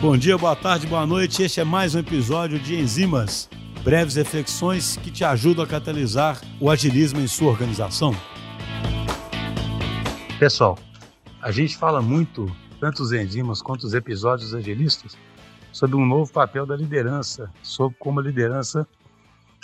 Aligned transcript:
Bom 0.00 0.16
dia, 0.18 0.36
boa 0.36 0.54
tarde, 0.54 0.86
boa 0.86 1.06
noite. 1.06 1.42
Este 1.42 1.60
é 1.60 1.64
mais 1.64 1.94
um 1.94 1.98
episódio 1.98 2.58
de 2.58 2.74
Enzimas, 2.78 3.48
breves 3.82 4.16
reflexões 4.16 4.96
que 4.98 5.10
te 5.10 5.24
ajudam 5.24 5.64
a 5.64 5.68
catalisar 5.68 6.40
o 6.60 6.70
agilismo 6.70 7.20
em 7.20 7.26
sua 7.26 7.50
organização. 7.50 8.12
Pessoal, 10.38 10.78
a 11.40 11.50
gente 11.50 11.76
fala 11.76 12.02
muito, 12.02 12.46
tanto 12.78 13.02
os 13.02 13.12
enzimas 13.12 13.62
quanto 13.62 13.84
os 13.84 13.94
episódios 13.94 14.54
agilistas, 14.54 15.16
sobre 15.72 15.96
um 15.96 16.04
novo 16.06 16.30
papel 16.32 16.66
da 16.66 16.76
liderança, 16.76 17.50
sobre 17.62 17.96
como 17.98 18.20
a 18.20 18.22
liderança 18.22 18.86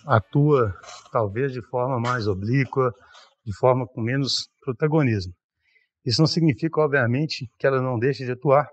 atua 0.07 0.75
talvez 1.13 1.53
de 1.53 1.63
forma 1.63 2.01
mais 2.01 2.27
oblíqua, 2.27 2.93
de 3.45 3.55
forma 3.57 3.87
com 3.87 4.01
menos 4.01 4.49
protagonismo. 4.61 5.33
Isso 6.05 6.21
não 6.21 6.27
significa, 6.27 6.81
obviamente, 6.81 7.51
que 7.59 7.67
ela 7.67 7.83
não 7.83 7.99
deixe 7.99 8.25
de 8.25 8.33
atuar, 8.33 8.67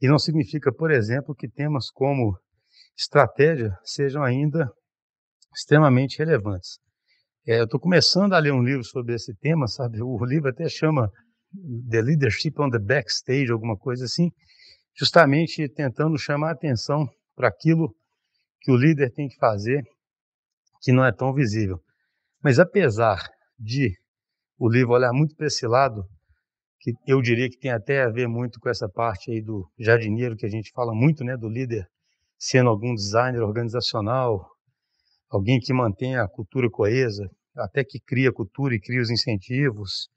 e 0.00 0.08
não 0.08 0.18
significa, 0.18 0.72
por 0.72 0.90
exemplo, 0.90 1.34
que 1.34 1.48
temas 1.48 1.90
como 1.90 2.38
estratégia 2.96 3.70
sejam 3.84 4.22
ainda 4.22 4.70
extremamente 5.54 6.18
relevantes. 6.18 6.78
É, 7.46 7.60
eu 7.60 7.64
estou 7.64 7.80
começando 7.80 8.32
a 8.32 8.38
ler 8.38 8.52
um 8.52 8.62
livro 8.62 8.84
sobre 8.84 9.14
esse 9.14 9.34
tema, 9.36 9.66
sabe? 9.66 10.02
O 10.02 10.24
livro 10.24 10.50
até 10.50 10.68
chama 10.68 11.10
The 11.90 12.02
Leadership 12.02 12.54
on 12.58 12.70
the 12.70 12.78
Backstage, 12.78 13.50
alguma 13.50 13.76
coisa 13.76 14.04
assim, 14.04 14.30
justamente 14.98 15.68
tentando 15.72 16.18
chamar 16.18 16.48
a 16.48 16.52
atenção 16.52 17.06
para 17.34 17.48
aquilo 17.48 17.94
que 18.60 18.70
o 18.70 18.76
líder 18.76 19.12
tem 19.12 19.28
que 19.28 19.36
fazer 19.36 19.82
que 20.80 20.92
não 20.92 21.04
é 21.04 21.12
tão 21.12 21.32
visível. 21.32 21.80
Mas 22.42 22.58
apesar 22.58 23.18
de 23.58 23.92
o 24.58 24.68
livro 24.68 24.92
olhar 24.92 25.12
muito 25.12 25.34
para 25.36 25.46
esse 25.46 25.66
lado, 25.66 26.04
que 26.78 26.92
eu 27.06 27.20
diria 27.20 27.48
que 27.48 27.58
tem 27.58 27.70
até 27.70 28.02
a 28.02 28.10
ver 28.10 28.28
muito 28.28 28.60
com 28.60 28.68
essa 28.68 28.88
parte 28.88 29.30
aí 29.30 29.40
do 29.40 29.68
jardineiro 29.78 30.36
que 30.36 30.46
a 30.46 30.50
gente 30.50 30.70
fala 30.72 30.94
muito, 30.94 31.24
né, 31.24 31.36
do 31.36 31.48
líder 31.48 31.86
sendo 32.38 32.68
algum 32.68 32.94
designer 32.94 33.42
organizacional, 33.42 34.46
alguém 35.30 35.58
que 35.58 35.72
mantém 35.72 36.16
a 36.16 36.28
cultura 36.28 36.70
coesa, 36.70 37.28
até 37.56 37.82
que 37.82 37.98
cria 37.98 38.28
a 38.28 38.32
cultura 38.32 38.74
e 38.74 38.80
cria 38.80 39.00
os 39.00 39.10
incentivos 39.10 40.08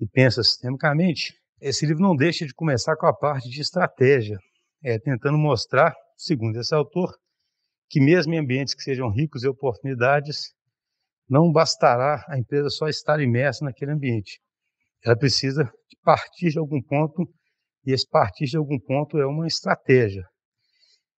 e 0.00 0.06
pensa 0.06 0.42
sistemicamente. 0.42 1.34
Esse 1.60 1.84
livro 1.86 2.02
não 2.02 2.16
deixa 2.16 2.46
de 2.46 2.54
começar 2.54 2.96
com 2.96 3.06
a 3.06 3.12
parte 3.12 3.48
de 3.50 3.60
estratégia, 3.60 4.38
é, 4.82 4.98
tentando 4.98 5.36
mostrar, 5.36 5.94
segundo 6.16 6.58
esse 6.58 6.74
autor, 6.74 7.12
que 7.90 8.00
mesmo 8.00 8.32
em 8.32 8.38
ambientes 8.38 8.74
que 8.74 8.82
sejam 8.82 9.10
ricos 9.10 9.44
em 9.44 9.48
oportunidades, 9.48 10.54
não 11.28 11.52
bastará 11.52 12.24
a 12.28 12.38
empresa 12.38 12.70
só 12.70 12.88
estar 12.88 13.20
imersa 13.20 13.64
naquele 13.64 13.92
ambiente. 13.92 14.40
Ela 15.04 15.16
precisa 15.16 15.70
partir 16.04 16.50
de 16.50 16.58
algum 16.58 16.82
ponto, 16.82 17.28
e 17.84 17.92
esse 17.92 18.08
partir 18.08 18.46
de 18.46 18.56
algum 18.56 18.78
ponto 18.78 19.18
é 19.18 19.26
uma 19.26 19.46
estratégia. 19.46 20.24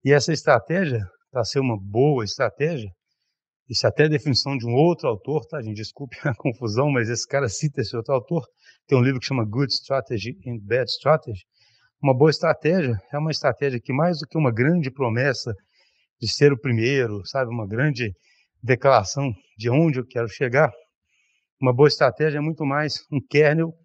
E 0.05 0.13
essa 0.13 0.33
estratégia, 0.33 1.01
para 1.31 1.45
ser 1.45 1.61
uma 1.61 1.79
boa 1.79 2.25
estratégia, 2.25 2.91
isso 3.69 3.87
é 3.87 3.89
até 3.89 4.05
a 4.05 4.09
definição 4.09 4.57
de 4.57 4.67
um 4.67 4.75
outro 4.75 5.09
autor, 5.09 5.47
tá, 5.47 5.63
gente? 5.63 5.77
Desculpe 5.77 6.17
a 6.25 6.35
confusão, 6.35 6.91
mas 6.91 7.09
esse 7.09 7.27
cara 7.27 7.49
cita 7.49 7.81
esse 7.81 7.97
outro 7.97 8.15
autor. 8.15 8.45
Tem 8.89 8.99
um 8.99 9.03
livro 9.03 9.21
que 9.21 9.27
chama 9.27 9.45
Good 9.45 9.73
Strategy 9.73 10.37
and 10.47 10.59
Bad 10.63 10.91
Strategy. 10.91 11.45
Uma 12.03 12.13
boa 12.13 12.31
estratégia 12.31 12.99
é 13.13 13.19
uma 13.19 13.31
estratégia 13.31 13.81
que, 13.81 13.93
mais 13.93 14.19
do 14.19 14.27
que 14.27 14.37
uma 14.37 14.51
grande 14.51 14.91
promessa 14.91 15.55
de 16.21 16.29
ser 16.29 16.53
o 16.53 16.59
primeiro, 16.59 17.25
sabe, 17.27 17.51
uma 17.51 17.67
grande 17.67 18.13
declaração 18.63 19.33
de 19.57 19.71
onde 19.71 20.01
eu 20.01 20.07
quero 20.07 20.29
chegar. 20.29 20.73
Uma 21.61 21.75
boa 21.75 21.89
estratégia 21.89 22.39
é 22.39 22.41
muito 22.41 22.65
mais 22.65 23.05
um 23.13 23.21
kernel 23.21 23.77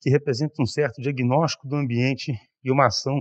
que 0.00 0.08
representa 0.08 0.62
um 0.62 0.64
certo 0.64 1.02
diagnóstico 1.02 1.68
do 1.68 1.76
ambiente 1.76 2.32
e 2.64 2.70
uma 2.70 2.86
ação 2.86 3.20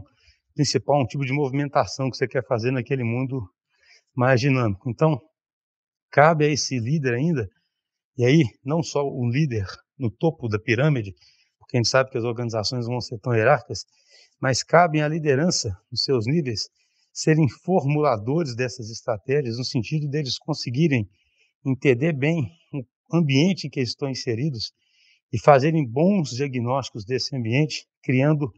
principal, 0.55 1.01
um 1.01 1.05
tipo 1.05 1.25
de 1.25 1.33
movimentação 1.33 2.09
que 2.09 2.15
você 2.15 2.25
quer 2.25 2.41
fazer 2.47 2.71
naquele 2.71 3.03
mundo 3.03 3.41
mais 4.15 4.39
dinâmico. 4.39 4.89
Então, 4.89 5.19
cabe 6.09 6.45
a 6.45 6.47
esse 6.47 6.79
líder 6.79 7.15
ainda, 7.15 7.49
e 8.17 8.23
aí 8.23 8.43
não 8.63 8.81
só 8.81 9.05
o 9.05 9.29
líder 9.29 9.65
no 9.99 10.09
topo 10.09 10.47
da 10.47 10.57
pirâmide, 10.57 11.13
porque 11.59 11.75
a 11.75 11.79
gente 11.79 11.89
sabe 11.89 12.09
que 12.09 12.17
as 12.17 12.23
organizações 12.23 12.85
vão 12.87 13.01
ser 13.01 13.19
tão 13.19 13.35
hierárquicas, 13.35 13.83
mas 14.39 14.63
cabe 14.63 15.01
à 15.01 15.07
liderança, 15.09 15.77
nos 15.91 16.03
seus 16.05 16.25
níveis, 16.25 16.69
serem 17.11 17.49
formuladores 17.49 18.55
dessas 18.55 18.89
estratégias, 18.89 19.57
no 19.57 19.65
sentido 19.65 20.07
deles 20.07 20.39
conseguirem 20.39 21.09
entender 21.65 22.13
bem 22.13 22.49
o 22.71 22.85
ambiente 23.11 23.67
em 23.67 23.69
que 23.69 23.81
estão 23.81 24.09
inseridos 24.09 24.71
e 25.31 25.39
fazerem 25.39 25.85
bons 25.85 26.29
diagnósticos 26.31 27.05
desse 27.05 27.35
ambiente, 27.35 27.85
criando 28.01 28.51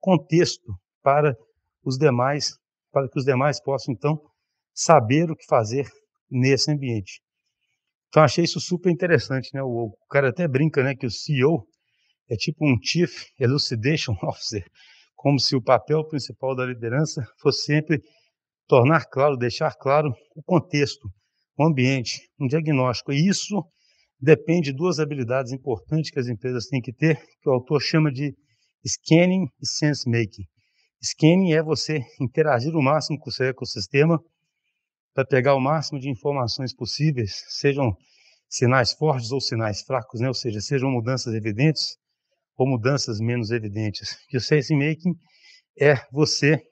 contexto 0.00 0.74
para 1.02 1.36
os 1.84 1.98
demais, 1.98 2.52
para 2.92 3.08
que 3.08 3.18
os 3.18 3.24
demais 3.24 3.60
possam 3.62 3.94
então 3.94 4.20
saber 4.72 5.30
o 5.30 5.36
que 5.36 5.46
fazer 5.46 5.90
nesse 6.30 6.70
ambiente. 6.70 7.20
Então 8.08 8.22
achei 8.22 8.44
isso 8.44 8.60
super 8.60 8.90
interessante, 8.90 9.50
né? 9.52 9.62
O, 9.62 9.86
o 9.86 10.06
cara 10.08 10.28
até 10.28 10.46
brinca, 10.46 10.82
né, 10.82 10.94
que 10.94 11.06
o 11.06 11.10
CEO 11.10 11.66
é 12.28 12.36
tipo 12.36 12.66
um 12.66 12.76
Chief 12.82 13.26
Elucidation 13.38 14.14
Officer, 14.22 14.64
como 15.14 15.38
se 15.38 15.56
o 15.56 15.62
papel 15.62 16.06
principal 16.06 16.54
da 16.54 16.64
liderança 16.64 17.26
fosse 17.40 17.64
sempre 17.64 18.00
tornar 18.66 19.04
claro, 19.06 19.36
deixar 19.36 19.74
claro 19.74 20.14
o 20.34 20.42
contexto, 20.42 21.08
o 21.58 21.64
ambiente, 21.64 22.28
um 22.40 22.46
diagnóstico. 22.46 23.12
E 23.12 23.28
isso 23.28 23.64
depende 24.24 24.72
de 24.72 24.76
duas 24.76 24.98
habilidades 24.98 25.52
importantes 25.52 26.10
que 26.10 26.18
as 26.18 26.28
empresas 26.28 26.66
têm 26.66 26.80
que 26.80 26.92
ter, 26.92 27.16
que 27.42 27.48
o 27.48 27.52
autor 27.52 27.80
chama 27.80 28.10
de 28.10 28.34
scanning 28.86 29.46
e 29.60 29.66
sense 29.66 30.08
making. 30.08 30.44
Scanning 31.02 31.52
é 31.52 31.62
você 31.62 32.00
interagir 32.18 32.74
o 32.74 32.82
máximo 32.82 33.18
com 33.18 33.28
o 33.28 33.32
seu 33.32 33.46
ecossistema 33.46 34.18
para 35.12 35.26
pegar 35.26 35.54
o 35.54 35.60
máximo 35.60 36.00
de 36.00 36.08
informações 36.08 36.74
possíveis, 36.74 37.44
sejam 37.50 37.94
sinais 38.48 38.92
fortes 38.92 39.30
ou 39.30 39.40
sinais 39.40 39.82
fracos, 39.82 40.20
né? 40.20 40.28
ou 40.28 40.34
seja, 40.34 40.60
sejam 40.60 40.90
mudanças 40.90 41.34
evidentes 41.34 41.96
ou 42.56 42.66
mudanças 42.66 43.20
menos 43.20 43.50
evidentes. 43.50 44.16
E 44.32 44.36
o 44.36 44.40
sense 44.40 44.74
making 44.74 45.14
é 45.78 45.96
você 46.10 46.62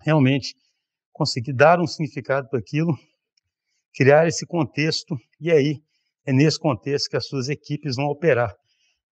realmente 0.00 0.54
conseguir 1.12 1.52
dar 1.52 1.80
um 1.80 1.86
significado 1.86 2.48
para 2.48 2.60
aquilo, 2.60 2.96
criar 3.94 4.28
esse 4.28 4.46
contexto, 4.46 5.16
e 5.40 5.50
aí 5.50 5.80
é 6.26 6.32
nesse 6.32 6.58
contexto 6.58 7.08
que 7.08 7.16
as 7.16 7.26
suas 7.26 7.48
equipes 7.48 7.96
vão 7.96 8.06
operar. 8.06 8.52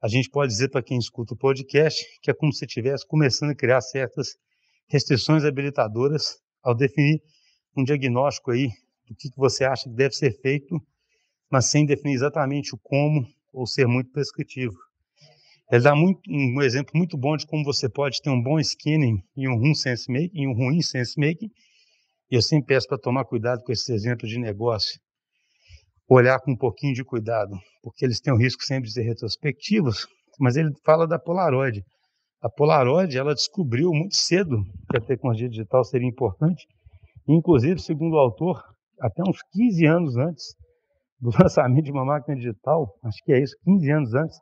A 0.02 0.08
gente 0.08 0.28
pode 0.28 0.52
dizer 0.52 0.68
para 0.68 0.82
quem 0.82 0.98
escuta 0.98 1.32
o 1.32 1.36
podcast 1.36 2.04
que 2.20 2.30
é 2.30 2.34
como 2.34 2.52
se 2.52 2.64
estivesse 2.64 3.06
começando 3.06 3.50
a 3.50 3.54
criar 3.54 3.80
certas 3.80 4.36
restrições 4.88 5.44
habilitadoras 5.44 6.36
ao 6.62 6.74
definir 6.74 7.22
um 7.76 7.84
diagnóstico 7.84 8.50
aí 8.50 8.68
do 9.08 9.14
que 9.14 9.30
você 9.36 9.64
acha 9.64 9.84
que 9.84 9.94
deve 9.94 10.14
ser 10.14 10.32
feito, 10.40 10.76
mas 11.50 11.70
sem 11.70 11.86
definir 11.86 12.14
exatamente 12.14 12.74
o 12.74 12.78
como 12.82 13.26
ou 13.52 13.66
ser 13.66 13.86
muito 13.86 14.10
prescritivo. 14.10 14.74
Ele 15.70 15.82
dá 15.82 15.94
muito, 15.94 16.20
um 16.28 16.60
exemplo 16.62 16.92
muito 16.94 17.16
bom 17.16 17.36
de 17.36 17.46
como 17.46 17.64
você 17.64 17.88
pode 17.88 18.20
ter 18.20 18.30
um 18.30 18.42
bom 18.42 18.58
skinning 18.58 19.22
e 19.36 19.48
um 19.48 19.56
ruim 19.56 19.74
sense 19.74 20.10
making, 20.10 20.42
e 20.42 20.46
um 20.46 20.52
ruim 20.52 20.82
sense 20.82 21.18
making. 21.18 21.50
E 22.30 22.34
eu 22.34 22.42
sempre 22.42 22.66
peço 22.66 22.86
para 22.86 22.98
tomar 22.98 23.24
cuidado 23.24 23.62
com 23.62 23.72
esses 23.72 23.88
exemplos 23.88 24.30
de 24.30 24.38
negócio, 24.38 25.00
olhar 26.08 26.38
com 26.40 26.52
um 26.52 26.56
pouquinho 26.56 26.94
de 26.94 27.04
cuidado, 27.04 27.56
porque 27.82 28.04
eles 28.04 28.20
têm 28.20 28.32
o 28.32 28.36
risco 28.36 28.62
sempre 28.62 28.88
de 28.88 28.92
ser 28.92 29.02
retrospectivos. 29.02 30.06
Mas 30.38 30.56
ele 30.56 30.72
fala 30.84 31.06
da 31.06 31.18
Polaroid. 31.18 31.84
A 32.42 32.48
Polaroid 32.50 33.16
ela 33.16 33.34
descobriu 33.34 33.90
muito 33.90 34.16
cedo 34.16 34.62
que 34.90 34.96
a 34.96 35.00
tecnologia 35.00 35.48
digital 35.48 35.84
seria 35.84 36.08
importante, 36.08 36.66
inclusive, 37.26 37.80
segundo 37.80 38.14
o 38.14 38.18
autor, 38.18 38.62
até 39.00 39.22
uns 39.22 39.38
15 39.52 39.86
anos 39.86 40.16
antes 40.16 40.54
do 41.20 41.30
lançamento 41.40 41.84
de 41.84 41.92
uma 41.92 42.04
máquina 42.04 42.36
digital, 42.36 42.92
acho 43.04 43.18
que 43.24 43.32
é 43.32 43.42
isso, 43.42 43.56
15 43.64 43.90
anos 43.90 44.14
antes, 44.14 44.38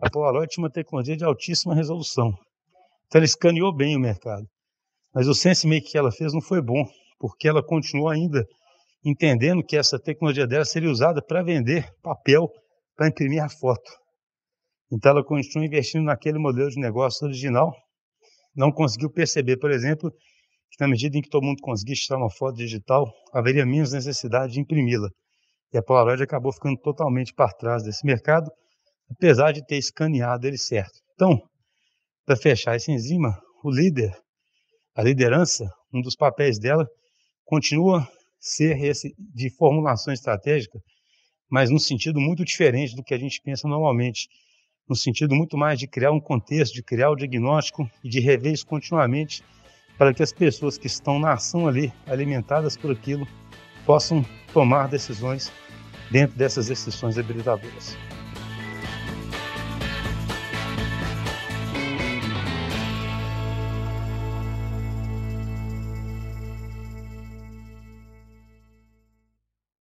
a 0.00 0.10
Polaroid 0.10 0.48
tinha 0.48 0.64
uma 0.64 0.70
tecnologia 0.70 1.16
de 1.16 1.24
altíssima 1.24 1.74
resolução. 1.74 2.28
Então 3.06 3.18
ela 3.18 3.24
escaneou 3.24 3.74
bem 3.74 3.96
o 3.96 4.00
mercado. 4.00 4.46
Mas 5.14 5.28
o 5.28 5.34
SenseMake 5.34 5.90
que 5.90 5.98
ela 5.98 6.12
fez 6.12 6.32
não 6.32 6.40
foi 6.40 6.60
bom, 6.60 6.84
porque 7.18 7.48
ela 7.48 7.62
continuou 7.62 8.08
ainda 8.08 8.46
entendendo 9.08 9.62
que 9.64 9.76
essa 9.76 9.98
tecnologia 9.98 10.46
dela 10.46 10.64
seria 10.64 10.90
usada 10.90 11.22
para 11.22 11.42
vender 11.42 11.88
papel 12.02 12.50
para 12.96 13.08
imprimir 13.08 13.42
a 13.42 13.48
foto. 13.48 13.90
Então 14.90 15.12
ela 15.12 15.24
continuou 15.24 15.66
investindo 15.66 16.04
naquele 16.04 16.38
modelo 16.38 16.70
de 16.70 16.80
negócio 16.80 17.26
original. 17.26 17.72
Não 18.54 18.72
conseguiu 18.72 19.10
perceber, 19.10 19.58
por 19.58 19.70
exemplo, 19.70 20.10
que 20.70 20.80
na 20.80 20.88
medida 20.88 21.16
em 21.16 21.20
que 21.20 21.28
todo 21.28 21.44
mundo 21.44 21.60
conseguisse 21.60 22.02
tirar 22.02 22.18
uma 22.18 22.30
foto 22.30 22.56
digital, 22.56 23.06
haveria 23.32 23.64
menos 23.64 23.92
necessidade 23.92 24.54
de 24.54 24.60
imprimi-la. 24.60 25.08
E 25.72 25.78
a 25.78 25.82
Polaroid 25.82 26.22
acabou 26.22 26.52
ficando 26.52 26.78
totalmente 26.80 27.32
para 27.34 27.52
trás 27.52 27.82
desse 27.82 28.04
mercado 28.04 28.50
apesar 29.10 29.52
de 29.52 29.64
ter 29.64 29.76
escaneado 29.76 30.46
ele 30.46 30.58
certo. 30.58 30.98
Então, 31.14 31.40
para 32.24 32.36
fechar 32.36 32.74
essa 32.74 32.90
enzima, 32.90 33.38
o 33.62 33.70
líder, 33.70 34.12
a 34.94 35.02
liderança, 35.02 35.64
um 35.92 36.00
dos 36.00 36.16
papéis 36.16 36.58
dela 36.58 36.86
continua 37.44 38.06
ser 38.38 38.82
esse 38.82 39.14
de 39.18 39.50
formulação 39.50 40.12
estratégica, 40.12 40.78
mas 41.50 41.70
num 41.70 41.78
sentido 41.78 42.20
muito 42.20 42.44
diferente 42.44 42.94
do 42.94 43.02
que 43.02 43.14
a 43.14 43.18
gente 43.18 43.40
pensa 43.40 43.68
normalmente, 43.68 44.28
no 44.88 44.94
sentido 44.94 45.34
muito 45.34 45.56
mais 45.56 45.78
de 45.78 45.86
criar 45.86 46.12
um 46.12 46.20
contexto, 46.20 46.74
de 46.74 46.82
criar 46.82 47.10
o 47.10 47.16
diagnóstico 47.16 47.88
e 48.04 48.08
de 48.08 48.20
rever 48.20 48.52
isso 48.52 48.66
continuamente 48.66 49.42
para 49.98 50.12
que 50.12 50.22
as 50.22 50.32
pessoas 50.32 50.76
que 50.76 50.86
estão 50.86 51.18
na 51.18 51.32
ação 51.32 51.66
ali, 51.66 51.92
alimentadas 52.06 52.76
por 52.76 52.90
aquilo, 52.90 53.26
possam 53.84 54.24
tomar 54.52 54.88
decisões 54.88 55.50
dentro 56.10 56.36
dessas 56.36 56.68
restrições 56.68 57.18
habilitadoras. 57.18 57.96